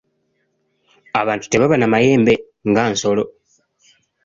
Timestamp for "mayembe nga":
1.93-2.83